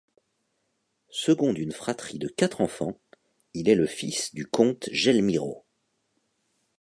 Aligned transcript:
Second 1.13 1.53
d'une 1.53 1.73
fratrie 1.73 2.17
de 2.17 2.27
quatre 2.27 2.61
enfants, 2.61 2.99
il 3.53 3.69
est 3.69 3.75
le 3.75 3.85
fils 3.85 4.33
du 4.33 4.47
comte 4.47 4.89
Gelmiro. 4.91 5.63